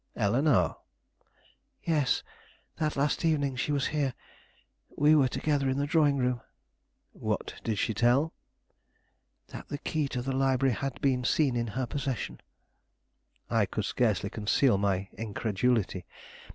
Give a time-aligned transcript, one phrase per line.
[0.15, 0.77] "Eleanore?"
[1.83, 2.23] "Yes,
[2.77, 4.15] that last evening she was here;
[4.97, 6.41] we were together in the drawing room."
[7.11, 8.33] "What did she tell?"
[9.49, 12.41] "That the key to the library had been seen in her possession."
[13.47, 16.07] I could scarcely conceal my incredulity.